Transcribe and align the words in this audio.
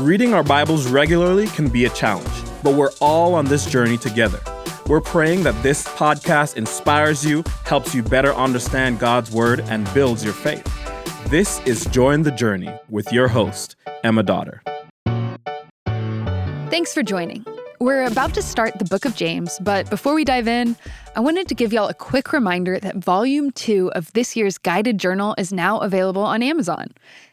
Reading 0.00 0.34
our 0.34 0.42
Bibles 0.42 0.86
regularly 0.86 1.46
can 1.46 1.70
be 1.70 1.86
a 1.86 1.88
challenge, 1.88 2.28
but 2.62 2.74
we're 2.74 2.90
all 3.00 3.34
on 3.34 3.46
this 3.46 3.64
journey 3.64 3.96
together. 3.96 4.38
We're 4.88 5.00
praying 5.00 5.42
that 5.44 5.60
this 5.62 5.88
podcast 5.88 6.58
inspires 6.58 7.24
you, 7.24 7.42
helps 7.64 7.94
you 7.94 8.02
better 8.02 8.34
understand 8.34 8.98
God's 8.98 9.30
Word, 9.30 9.60
and 9.60 9.88
builds 9.94 10.22
your 10.22 10.34
faith. 10.34 10.62
This 11.30 11.60
is 11.60 11.86
Join 11.86 12.22
the 12.22 12.30
Journey 12.30 12.78
with 12.90 13.10
your 13.10 13.28
host, 13.28 13.74
Emma 14.04 14.22
Dotter. 14.22 14.62
Thanks 16.68 16.92
for 16.92 17.02
joining. 17.02 17.46
We're 17.78 18.06
about 18.06 18.32
to 18.34 18.42
start 18.42 18.78
the 18.78 18.86
book 18.86 19.04
of 19.04 19.14
James, 19.14 19.58
but 19.60 19.90
before 19.90 20.14
we 20.14 20.24
dive 20.24 20.48
in, 20.48 20.76
I 21.14 21.20
wanted 21.20 21.46
to 21.48 21.54
give 21.54 21.74
y'all 21.74 21.88
a 21.88 21.94
quick 21.94 22.32
reminder 22.32 22.80
that 22.80 22.96
volume 22.96 23.50
two 23.50 23.92
of 23.92 24.10
this 24.14 24.34
year's 24.34 24.56
guided 24.56 24.96
journal 24.96 25.34
is 25.36 25.52
now 25.52 25.80
available 25.80 26.22
on 26.22 26.42
Amazon. 26.42 26.86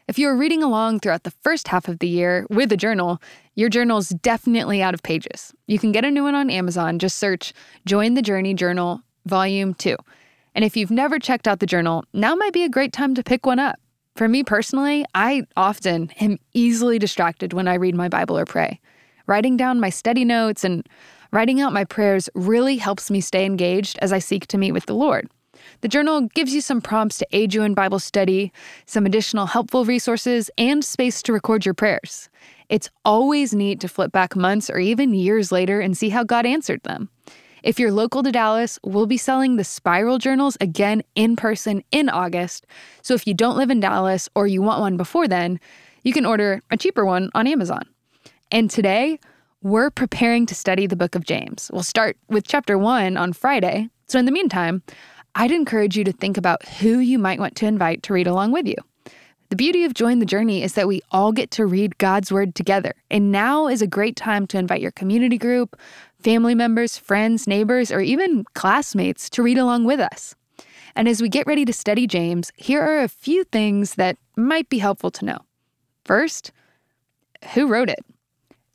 If 0.06 0.18
you 0.18 0.28
are 0.28 0.36
reading 0.36 0.62
along 0.62 1.00
throughout 1.00 1.22
the 1.22 1.30
first 1.30 1.68
half 1.68 1.88
of 1.88 2.00
the 2.00 2.08
year 2.08 2.46
with 2.50 2.70
a 2.72 2.76
journal, 2.76 3.22
your 3.54 3.70
journal's 3.70 4.10
definitely 4.10 4.82
out 4.82 4.92
of 4.92 5.02
pages. 5.02 5.54
You 5.66 5.78
can 5.78 5.92
get 5.92 6.04
a 6.04 6.10
new 6.10 6.24
one 6.24 6.34
on 6.34 6.50
Amazon. 6.50 6.98
Just 6.98 7.16
search 7.16 7.54
Join 7.86 8.12
the 8.12 8.22
Journey 8.22 8.52
Journal 8.52 9.00
Volume 9.24 9.72
2. 9.72 9.96
And 10.54 10.62
if 10.62 10.76
you've 10.76 10.90
never 10.90 11.18
checked 11.18 11.48
out 11.48 11.60
the 11.60 11.66
journal, 11.66 12.04
now 12.12 12.34
might 12.34 12.52
be 12.52 12.64
a 12.64 12.68
great 12.68 12.92
time 12.92 13.14
to 13.14 13.22
pick 13.22 13.46
one 13.46 13.58
up. 13.58 13.80
For 14.14 14.28
me 14.28 14.44
personally, 14.44 15.06
I 15.14 15.46
often 15.56 16.10
am 16.20 16.38
easily 16.52 16.98
distracted 16.98 17.54
when 17.54 17.66
I 17.66 17.74
read 17.74 17.94
my 17.94 18.10
Bible 18.10 18.38
or 18.38 18.44
pray. 18.44 18.78
Writing 19.26 19.56
down 19.56 19.80
my 19.80 19.90
study 19.90 20.24
notes 20.24 20.64
and 20.64 20.86
writing 21.32 21.60
out 21.60 21.72
my 21.72 21.84
prayers 21.84 22.28
really 22.34 22.76
helps 22.76 23.10
me 23.10 23.20
stay 23.20 23.44
engaged 23.44 23.98
as 24.00 24.12
I 24.12 24.18
seek 24.18 24.46
to 24.48 24.58
meet 24.58 24.72
with 24.72 24.86
the 24.86 24.94
Lord. 24.94 25.28
The 25.80 25.88
journal 25.88 26.22
gives 26.34 26.54
you 26.54 26.60
some 26.60 26.80
prompts 26.80 27.18
to 27.18 27.26
aid 27.32 27.54
you 27.54 27.62
in 27.62 27.74
Bible 27.74 27.98
study, 27.98 28.52
some 28.86 29.06
additional 29.06 29.46
helpful 29.46 29.84
resources, 29.84 30.50
and 30.58 30.84
space 30.84 31.22
to 31.22 31.32
record 31.32 31.64
your 31.64 31.74
prayers. 31.74 32.28
It's 32.68 32.90
always 33.04 33.54
neat 33.54 33.80
to 33.80 33.88
flip 33.88 34.12
back 34.12 34.36
months 34.36 34.68
or 34.70 34.78
even 34.78 35.14
years 35.14 35.52
later 35.52 35.80
and 35.80 35.96
see 35.96 36.10
how 36.10 36.24
God 36.24 36.46
answered 36.46 36.82
them. 36.82 37.08
If 37.62 37.80
you're 37.80 37.92
local 37.92 38.22
to 38.22 38.30
Dallas, 38.30 38.78
we'll 38.84 39.06
be 39.06 39.16
selling 39.16 39.56
the 39.56 39.64
Spiral 39.64 40.18
Journals 40.18 40.58
again 40.60 41.02
in 41.14 41.34
person 41.34 41.82
in 41.90 42.10
August. 42.10 42.66
So 43.00 43.14
if 43.14 43.26
you 43.26 43.32
don't 43.32 43.56
live 43.56 43.70
in 43.70 43.80
Dallas 43.80 44.28
or 44.34 44.46
you 44.46 44.60
want 44.60 44.80
one 44.80 44.98
before 44.98 45.26
then, 45.26 45.58
you 46.02 46.12
can 46.12 46.26
order 46.26 46.60
a 46.70 46.76
cheaper 46.76 47.06
one 47.06 47.30
on 47.34 47.46
Amazon. 47.46 47.88
And 48.50 48.70
today, 48.70 49.18
we're 49.62 49.90
preparing 49.90 50.46
to 50.46 50.54
study 50.54 50.86
the 50.86 50.96
book 50.96 51.14
of 51.14 51.24
James. 51.24 51.70
We'll 51.72 51.82
start 51.82 52.16
with 52.28 52.46
chapter 52.46 52.76
one 52.78 53.16
on 53.16 53.32
Friday. 53.32 53.88
So, 54.06 54.18
in 54.18 54.26
the 54.26 54.32
meantime, 54.32 54.82
I'd 55.34 55.50
encourage 55.50 55.96
you 55.96 56.04
to 56.04 56.12
think 56.12 56.36
about 56.36 56.64
who 56.66 56.98
you 56.98 57.18
might 57.18 57.40
want 57.40 57.56
to 57.56 57.66
invite 57.66 58.02
to 58.04 58.12
read 58.12 58.26
along 58.26 58.52
with 58.52 58.68
you. 58.68 58.76
The 59.50 59.56
beauty 59.56 59.84
of 59.84 59.94
Join 59.94 60.18
the 60.18 60.26
Journey 60.26 60.62
is 60.62 60.74
that 60.74 60.88
we 60.88 61.00
all 61.10 61.32
get 61.32 61.50
to 61.52 61.66
read 61.66 61.98
God's 61.98 62.32
Word 62.32 62.54
together. 62.54 62.94
And 63.10 63.32
now 63.32 63.68
is 63.68 63.82
a 63.82 63.86
great 63.86 64.16
time 64.16 64.46
to 64.48 64.58
invite 64.58 64.80
your 64.80 64.90
community 64.92 65.38
group, 65.38 65.78
family 66.20 66.54
members, 66.54 66.96
friends, 66.96 67.46
neighbors, 67.46 67.90
or 67.90 68.00
even 68.00 68.44
classmates 68.54 69.28
to 69.30 69.42
read 69.42 69.58
along 69.58 69.84
with 69.84 70.00
us. 70.00 70.34
And 70.96 71.08
as 71.08 71.20
we 71.20 71.28
get 71.28 71.46
ready 71.46 71.64
to 71.64 71.72
study 71.72 72.06
James, 72.06 72.52
here 72.56 72.82
are 72.82 73.00
a 73.02 73.08
few 73.08 73.44
things 73.44 73.96
that 73.96 74.16
might 74.36 74.68
be 74.68 74.78
helpful 74.78 75.10
to 75.12 75.24
know. 75.24 75.38
First, 76.04 76.52
who 77.54 77.66
wrote 77.66 77.90
it? 77.90 78.04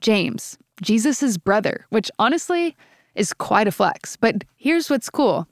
James, 0.01 0.57
Jesus' 0.81 1.37
brother, 1.37 1.85
which 1.89 2.09
honestly 2.19 2.75
is 3.15 3.33
quite 3.33 3.67
a 3.67 3.71
flex. 3.71 4.15
But 4.15 4.43
here's 4.55 4.89
what's 4.89 5.09
cool. 5.09 5.47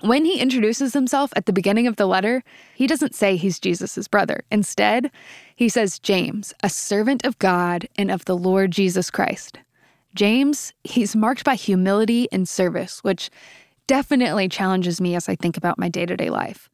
When 0.00 0.24
he 0.24 0.38
introduces 0.38 0.92
himself 0.92 1.32
at 1.36 1.46
the 1.46 1.52
beginning 1.52 1.86
of 1.86 1.96
the 1.96 2.06
letter, 2.06 2.42
he 2.74 2.86
doesn't 2.86 3.14
say 3.14 3.36
he's 3.36 3.58
Jesus' 3.58 4.08
brother. 4.08 4.42
Instead, 4.50 5.10
he 5.56 5.68
says, 5.68 5.98
James, 5.98 6.52
a 6.62 6.68
servant 6.68 7.24
of 7.24 7.38
God 7.38 7.88
and 7.96 8.10
of 8.10 8.24
the 8.24 8.36
Lord 8.36 8.70
Jesus 8.70 9.10
Christ. 9.10 9.58
James, 10.14 10.72
he's 10.84 11.16
marked 11.16 11.44
by 11.44 11.54
humility 11.54 12.28
and 12.30 12.48
service, 12.48 13.02
which 13.02 13.30
definitely 13.86 14.48
challenges 14.48 15.00
me 15.00 15.14
as 15.14 15.28
I 15.28 15.36
think 15.36 15.56
about 15.56 15.78
my 15.78 15.88
day 15.88 16.06
to 16.06 16.16
day 16.16 16.30
life. 16.30 16.68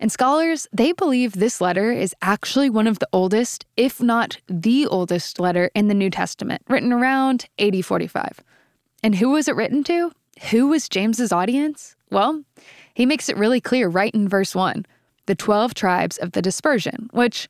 And 0.00 0.12
scholars, 0.12 0.66
they 0.72 0.92
believe 0.92 1.32
this 1.32 1.60
letter 1.60 1.90
is 1.90 2.14
actually 2.22 2.70
one 2.70 2.86
of 2.86 3.00
the 3.00 3.08
oldest, 3.12 3.66
if 3.76 4.00
not 4.00 4.38
the 4.46 4.86
oldest 4.86 5.40
letter 5.40 5.70
in 5.74 5.88
the 5.88 5.94
New 5.94 6.10
Testament, 6.10 6.62
written 6.68 6.92
around 6.92 7.46
8045. 7.58 8.40
And 9.02 9.16
who 9.16 9.30
was 9.30 9.48
it 9.48 9.56
written 9.56 9.82
to? 9.84 10.12
Who 10.50 10.68
was 10.68 10.88
James's 10.88 11.32
audience? 11.32 11.96
Well, 12.10 12.44
he 12.94 13.06
makes 13.06 13.28
it 13.28 13.36
really 13.36 13.60
clear 13.60 13.88
right 13.88 14.14
in 14.14 14.28
verse 14.28 14.54
1 14.54 14.86
the 15.26 15.34
12 15.34 15.74
tribes 15.74 16.16
of 16.16 16.32
the 16.32 16.40
dispersion, 16.40 17.10
which 17.12 17.48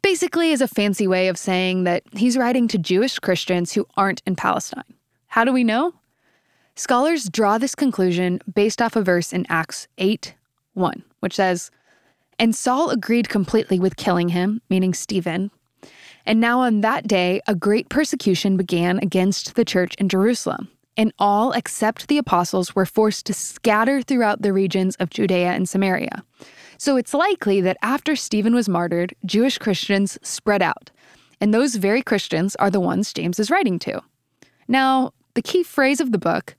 basically 0.00 0.50
is 0.50 0.62
a 0.62 0.68
fancy 0.68 1.06
way 1.06 1.28
of 1.28 1.36
saying 1.36 1.84
that 1.84 2.02
he's 2.12 2.38
writing 2.38 2.66
to 2.68 2.78
Jewish 2.78 3.18
Christians 3.18 3.72
who 3.72 3.86
aren't 3.98 4.22
in 4.24 4.34
Palestine. 4.34 4.94
How 5.26 5.44
do 5.44 5.52
we 5.52 5.62
know? 5.62 5.92
Scholars 6.76 7.28
draw 7.28 7.58
this 7.58 7.74
conclusion 7.74 8.40
based 8.52 8.80
off 8.80 8.96
a 8.96 9.02
verse 9.02 9.32
in 9.32 9.44
Acts 9.50 9.88
8 9.98 10.34
1, 10.72 11.04
which 11.20 11.36
says, 11.36 11.70
And 12.38 12.54
Saul 12.54 12.90
agreed 12.90 13.28
completely 13.28 13.78
with 13.78 13.96
killing 13.96 14.30
him, 14.30 14.60
meaning 14.68 14.94
Stephen. 14.94 15.50
And 16.26 16.40
now 16.40 16.60
on 16.60 16.80
that 16.82 17.06
day, 17.06 17.40
a 17.46 17.54
great 17.54 17.88
persecution 17.88 18.56
began 18.56 18.98
against 18.98 19.54
the 19.54 19.64
church 19.64 19.94
in 19.96 20.08
Jerusalem. 20.08 20.68
And 20.96 21.12
all 21.18 21.52
except 21.52 22.08
the 22.08 22.18
apostles 22.18 22.74
were 22.74 22.84
forced 22.84 23.24
to 23.26 23.34
scatter 23.34 24.02
throughout 24.02 24.42
the 24.42 24.52
regions 24.52 24.96
of 24.96 25.10
Judea 25.10 25.52
and 25.52 25.68
Samaria. 25.68 26.24
So 26.76 26.96
it's 26.96 27.14
likely 27.14 27.60
that 27.60 27.78
after 27.82 28.16
Stephen 28.16 28.54
was 28.54 28.68
martyred, 28.68 29.14
Jewish 29.24 29.58
Christians 29.58 30.18
spread 30.22 30.62
out. 30.62 30.90
And 31.40 31.54
those 31.54 31.76
very 31.76 32.02
Christians 32.02 32.54
are 32.56 32.70
the 32.70 32.80
ones 32.80 33.12
James 33.12 33.38
is 33.38 33.50
writing 33.50 33.78
to. 33.80 34.02
Now, 34.68 35.12
the 35.34 35.42
key 35.42 35.62
phrase 35.62 36.00
of 36.00 36.12
the 36.12 36.18
book 36.18 36.54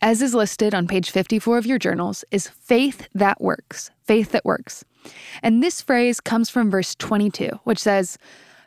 as 0.00 0.22
is 0.22 0.34
listed 0.34 0.74
on 0.74 0.86
page 0.86 1.10
54 1.10 1.58
of 1.58 1.66
your 1.66 1.78
journals, 1.78 2.24
is 2.30 2.48
faith 2.48 3.08
that 3.14 3.40
works. 3.40 3.90
Faith 4.04 4.32
that 4.32 4.44
works. 4.44 4.84
And 5.42 5.62
this 5.62 5.80
phrase 5.80 6.20
comes 6.20 6.50
from 6.50 6.70
verse 6.70 6.94
22, 6.94 7.50
which 7.64 7.78
says, 7.78 8.18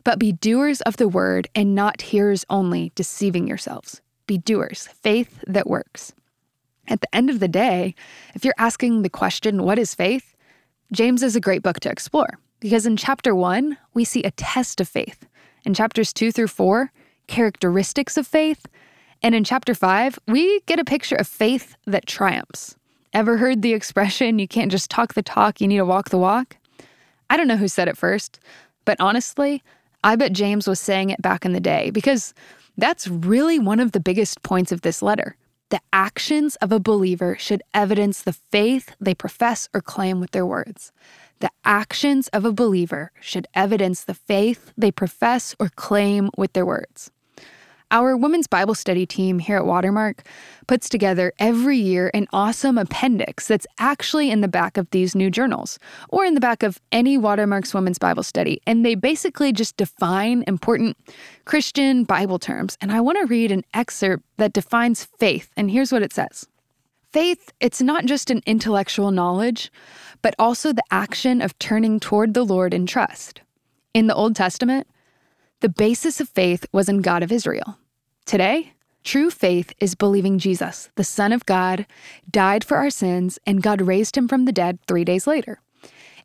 But 0.04 0.20
be 0.20 0.32
doers 0.32 0.82
of 0.82 0.98
the 0.98 1.08
word 1.08 1.48
and 1.56 1.76
not 1.76 2.02
hearers 2.02 2.46
only, 2.50 2.92
deceiving 2.96 3.48
yourselves. 3.48 4.02
Be 4.26 4.38
doers, 4.38 4.88
faith 4.88 5.44
that 5.48 5.68
works. 5.68 6.14
At 6.88 7.02
the 7.02 7.16
end 7.16 7.30
of 7.30 7.40
the 7.40 7.48
day, 7.48 7.96
if 8.34 8.46
you're 8.46 8.54
asking 8.58 9.02
the 9.02 9.10
question, 9.10 9.64
What 9.64 9.80
is 9.80 9.94
faith? 9.94 10.36
James 10.92 11.24
is 11.24 11.36
a 11.36 11.42
great 11.42 11.64
book 11.64 11.80
to 11.82 11.92
explore 11.92 12.40
because 12.60 12.86
in 12.86 12.98
chapter 12.98 13.36
one, 13.36 13.78
we 13.94 14.04
see 14.04 14.24
a 14.24 14.32
test 14.32 14.82
of 14.82 14.88
faith. 14.88 15.28
In 15.66 15.74
chapters 15.74 16.14
two 16.14 16.32
through 16.32 16.48
four, 16.48 16.92
characteristics 17.28 18.18
of 18.18 18.26
faith. 18.26 18.66
And 19.24 19.34
in 19.34 19.44
chapter 19.44 19.74
five, 19.74 20.20
we 20.28 20.62
get 20.62 20.80
a 20.80 20.86
picture 20.86 21.16
of 21.16 21.28
faith 21.28 21.76
that 21.86 22.06
triumphs. 22.06 22.76
Ever 23.14 23.38
heard 23.38 23.62
the 23.62 23.74
expression, 23.74 24.40
you 24.40 24.48
can't 24.48 24.72
just 24.72 24.92
talk 24.92 25.14
the 25.14 25.24
talk, 25.24 25.60
you 25.60 25.68
need 25.68 25.78
to 25.78 25.86
walk 25.86 26.10
the 26.10 26.18
walk? 26.18 26.58
I 27.30 27.38
don't 27.38 27.48
know 27.48 27.58
who 27.58 27.68
said 27.68 27.88
it 27.88 27.98
first, 27.98 28.40
but 28.86 29.00
honestly, 29.00 29.64
I 30.04 30.16
bet 30.16 30.34
James 30.34 30.68
was 30.68 30.80
saying 30.80 31.10
it 31.10 31.22
back 31.22 31.46
in 31.46 31.54
the 31.54 31.60
day 31.60 31.90
because 31.90 32.34
that's 32.78 33.08
really 33.08 33.60
one 33.60 33.80
of 33.80 33.92
the 33.92 34.00
biggest 34.00 34.44
points 34.44 34.72
of 34.72 34.82
this 34.82 35.02
letter. 35.02 35.36
The 35.70 35.82
actions 35.92 36.56
of 36.58 36.72
a 36.72 36.80
believer 36.80 37.36
should 37.38 37.64
evidence 37.74 38.22
the 38.22 38.34
faith 38.34 38.96
they 39.02 39.14
profess 39.16 39.68
or 39.74 39.82
claim 39.82 40.22
with 40.22 40.32
their 40.32 40.46
words. 40.46 40.92
The 41.40 41.52
actions 41.66 42.30
of 42.30 42.46
a 42.46 42.54
believer 42.54 43.12
should 43.20 43.48
evidence 43.54 44.04
the 44.04 44.14
faith 44.14 44.72
they 44.78 44.92
profess 44.92 45.56
or 45.60 45.70
claim 45.70 46.30
with 46.38 46.54
their 46.54 46.66
words. 46.66 47.12
Our 47.90 48.18
women's 48.18 48.48
Bible 48.48 48.76
study 48.76 49.06
team 49.06 49.40
here 49.40 49.56
at 49.56 49.66
Watermark 49.66 50.24
puts 50.68 50.90
together 50.90 51.32
every 51.40 51.78
year 51.78 52.12
an 52.14 52.28
awesome 52.34 52.78
appendix 52.78 53.48
that's 53.48 53.66
actually 53.80 54.30
in 54.30 54.42
the 54.42 54.50
back 54.50 54.76
of 54.76 54.90
these 54.90 55.16
new 55.16 55.32
journals 55.32 55.80
or 56.10 56.26
in 56.26 56.34
the 56.34 56.42
back 56.42 56.64
of 56.64 56.82
any 56.92 57.18
Watermark's 57.18 57.74
women's 57.74 57.98
Bible 57.98 58.24
study. 58.24 58.62
And 58.68 58.86
they 58.86 58.96
basically 58.96 59.54
just 59.54 59.78
define 59.78 60.44
important 60.48 60.98
Christian 61.46 62.04
Bible 62.04 62.40
terms. 62.40 62.78
And 62.82 62.92
I 62.92 63.00
want 63.00 63.20
to 63.20 63.26
read 63.26 63.54
an 63.54 63.64
excerpt 63.74 64.26
that 64.36 64.52
defines 64.52 65.06
faith. 65.18 65.50
And 65.56 65.72
here's 65.72 65.94
what 65.94 66.02
it 66.02 66.12
says 66.12 66.46
Faith, 67.14 67.54
it's 67.62 67.82
not 67.82 68.06
just 68.06 68.30
an 68.30 68.42
intellectual 68.46 69.12
knowledge, 69.12 69.72
but 70.22 70.36
also 70.38 70.74
the 70.74 70.84
action 70.92 71.42
of 71.42 71.58
turning 71.58 72.02
toward 72.02 72.34
the 72.34 72.44
Lord 72.44 72.74
in 72.74 72.86
trust. 72.86 73.40
In 73.94 74.08
the 74.08 74.16
Old 74.16 74.36
Testament, 74.36 74.88
the 75.60 75.70
basis 75.70 76.22
of 76.22 76.30
faith 76.30 76.66
was 76.72 76.88
in 76.88 77.02
God 77.02 77.24
of 77.24 77.32
Israel. 77.32 77.78
Today, 78.26 78.74
true 79.04 79.32
faith 79.32 79.74
is 79.80 79.96
believing 79.96 80.38
Jesus, 80.38 80.90
the 80.96 81.04
Son 81.04 81.32
of 81.32 81.46
God, 81.46 81.88
died 82.30 82.64
for 82.64 82.78
our 82.78 82.92
sins, 82.92 83.40
and 83.46 83.64
God 83.64 83.82
raised 83.82 84.16
him 84.16 84.28
from 84.28 84.46
the 84.46 84.52
dead 84.52 84.78
three 84.88 85.04
days 85.04 85.26
later. 85.26 85.60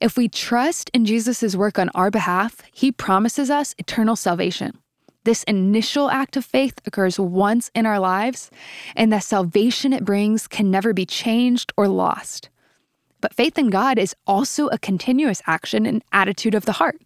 If 0.00 0.16
we 0.16 0.28
trust 0.28 0.90
in 0.92 1.06
Jesus' 1.06 1.56
work 1.56 1.78
on 1.78 1.88
our 1.94 2.10
behalf, 2.10 2.60
he 2.72 2.92
promises 2.92 3.50
us 3.50 3.74
eternal 3.78 4.16
salvation. 4.16 4.76
This 5.24 5.44
initial 5.44 6.10
act 6.10 6.36
of 6.36 6.44
faith 6.44 6.80
occurs 6.84 7.18
once 7.18 7.70
in 7.74 7.86
our 7.86 8.00
lives, 8.00 8.50
and 8.96 9.12
the 9.12 9.20
salvation 9.20 9.92
it 9.92 10.04
brings 10.04 10.48
can 10.48 10.70
never 10.70 10.92
be 10.92 11.06
changed 11.06 11.72
or 11.76 11.86
lost. 11.86 12.50
But 13.20 13.32
faith 13.32 13.56
in 13.56 13.70
God 13.70 13.98
is 13.98 14.16
also 14.26 14.66
a 14.68 14.78
continuous 14.78 15.40
action 15.46 15.86
and 15.86 16.02
attitude 16.12 16.56
of 16.56 16.64
the 16.64 16.72
heart. 16.72 17.00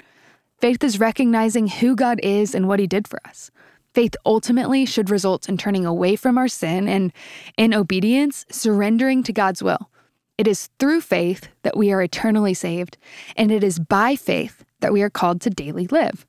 Faith 0.58 0.82
is 0.82 0.98
recognizing 0.98 1.68
who 1.68 1.94
God 1.94 2.18
is 2.22 2.54
and 2.54 2.66
what 2.66 2.80
He 2.80 2.86
did 2.86 3.06
for 3.06 3.20
us. 3.26 3.50
Faith 3.94 4.14
ultimately 4.24 4.84
should 4.86 5.10
result 5.10 5.48
in 5.48 5.56
turning 5.56 5.86
away 5.86 6.16
from 6.16 6.38
our 6.38 6.48
sin 6.48 6.88
and, 6.88 7.12
in 7.56 7.74
obedience, 7.74 8.44
surrendering 8.50 9.22
to 9.22 9.32
God's 9.32 9.62
will. 9.62 9.90
It 10.38 10.46
is 10.46 10.68
through 10.78 11.00
faith 11.00 11.48
that 11.62 11.76
we 11.76 11.92
are 11.92 12.02
eternally 12.02 12.52
saved, 12.54 12.98
and 13.36 13.50
it 13.50 13.64
is 13.64 13.78
by 13.78 14.16
faith 14.16 14.64
that 14.80 14.92
we 14.92 15.02
are 15.02 15.10
called 15.10 15.40
to 15.42 15.50
daily 15.50 15.86
live. 15.86 16.26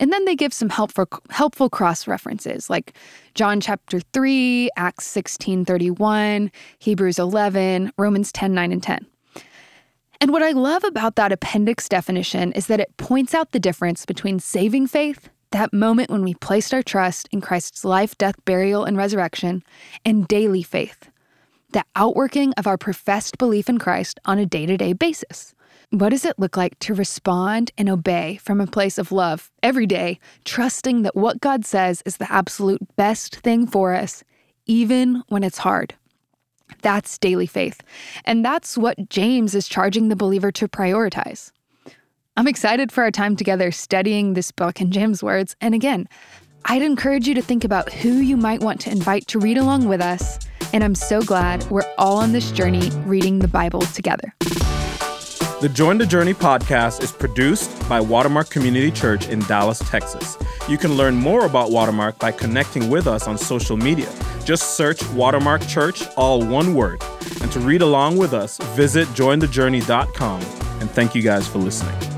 And 0.00 0.12
then 0.12 0.24
they 0.24 0.36
give 0.36 0.52
some 0.52 0.68
helpful 0.68 1.08
helpful 1.30 1.68
cross 1.68 2.06
references 2.06 2.70
like 2.70 2.94
John 3.34 3.60
chapter 3.60 4.00
3, 4.12 4.70
Acts 4.76 5.08
16:31, 5.08 6.52
Hebrews 6.78 7.18
11, 7.18 7.92
Romans 7.98 8.30
10:9 8.32 8.72
and 8.72 8.82
10. 8.82 9.06
And 10.20 10.32
what 10.32 10.42
I 10.42 10.50
love 10.50 10.82
about 10.82 11.14
that 11.14 11.30
appendix 11.30 11.88
definition 11.88 12.50
is 12.52 12.66
that 12.66 12.80
it 12.80 12.96
points 12.96 13.34
out 13.34 13.52
the 13.52 13.60
difference 13.60 14.04
between 14.04 14.40
saving 14.40 14.88
faith, 14.88 15.28
that 15.52 15.72
moment 15.72 16.10
when 16.10 16.24
we 16.24 16.34
placed 16.34 16.74
our 16.74 16.82
trust 16.82 17.28
in 17.30 17.40
Christ's 17.40 17.84
life, 17.84 18.18
death, 18.18 18.34
burial, 18.44 18.84
and 18.84 18.96
resurrection, 18.96 19.62
and 20.04 20.26
daily 20.26 20.64
faith, 20.64 21.08
the 21.70 21.84
outworking 21.94 22.52
of 22.54 22.66
our 22.66 22.76
professed 22.76 23.38
belief 23.38 23.68
in 23.68 23.78
Christ 23.78 24.18
on 24.24 24.40
a 24.40 24.46
day 24.46 24.66
to 24.66 24.76
day 24.76 24.92
basis. 24.92 25.54
What 25.90 26.08
does 26.08 26.24
it 26.24 26.38
look 26.38 26.56
like 26.56 26.76
to 26.80 26.94
respond 26.94 27.70
and 27.78 27.88
obey 27.88 28.40
from 28.42 28.60
a 28.60 28.66
place 28.66 28.98
of 28.98 29.12
love 29.12 29.52
every 29.62 29.86
day, 29.86 30.18
trusting 30.44 31.02
that 31.02 31.14
what 31.14 31.40
God 31.40 31.64
says 31.64 32.02
is 32.04 32.16
the 32.16 32.30
absolute 32.30 32.96
best 32.96 33.36
thing 33.36 33.68
for 33.68 33.94
us, 33.94 34.24
even 34.66 35.22
when 35.28 35.44
it's 35.44 35.58
hard? 35.58 35.94
That's 36.82 37.18
daily 37.18 37.46
faith. 37.46 37.82
And 38.24 38.44
that's 38.44 38.78
what 38.78 39.08
James 39.08 39.54
is 39.54 39.68
charging 39.68 40.08
the 40.08 40.16
believer 40.16 40.52
to 40.52 40.68
prioritize. 40.68 41.50
I'm 42.36 42.46
excited 42.46 42.92
for 42.92 43.02
our 43.02 43.10
time 43.10 43.34
together 43.34 43.72
studying 43.72 44.34
this 44.34 44.52
book 44.52 44.80
in 44.80 44.92
James' 44.92 45.22
words. 45.22 45.56
And 45.60 45.74
again, 45.74 46.08
I'd 46.66 46.82
encourage 46.82 47.26
you 47.26 47.34
to 47.34 47.42
think 47.42 47.64
about 47.64 47.92
who 47.92 48.10
you 48.10 48.36
might 48.36 48.60
want 48.60 48.80
to 48.82 48.90
invite 48.90 49.26
to 49.28 49.38
read 49.38 49.58
along 49.58 49.88
with 49.88 50.00
us. 50.00 50.38
And 50.72 50.84
I'm 50.84 50.94
so 50.94 51.22
glad 51.22 51.68
we're 51.70 51.82
all 51.98 52.18
on 52.18 52.32
this 52.32 52.52
journey 52.52 52.90
reading 53.06 53.38
the 53.40 53.48
Bible 53.48 53.80
together. 53.80 54.34
The 55.60 55.68
Join 55.72 55.98
the 55.98 56.06
Journey 56.06 56.34
podcast 56.34 57.02
is 57.02 57.10
produced 57.10 57.88
by 57.88 58.00
Watermark 58.00 58.50
Community 58.50 58.92
Church 58.92 59.28
in 59.28 59.40
Dallas, 59.40 59.80
Texas. 59.90 60.38
You 60.68 60.78
can 60.78 60.94
learn 60.94 61.16
more 61.16 61.46
about 61.46 61.72
Watermark 61.72 62.20
by 62.20 62.30
connecting 62.30 62.88
with 62.90 63.08
us 63.08 63.26
on 63.26 63.36
social 63.36 63.76
media. 63.76 64.08
Just 64.48 64.78
search 64.78 65.06
Watermark 65.10 65.66
Church, 65.66 66.02
all 66.16 66.42
one 66.42 66.74
word. 66.74 67.02
And 67.42 67.52
to 67.52 67.60
read 67.60 67.82
along 67.82 68.16
with 68.16 68.32
us, 68.32 68.56
visit 68.74 69.06
jointhejourney.com. 69.08 70.40
And 70.80 70.90
thank 70.90 71.14
you 71.14 71.20
guys 71.20 71.46
for 71.46 71.58
listening. 71.58 72.17